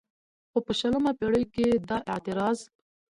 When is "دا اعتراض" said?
1.89-2.59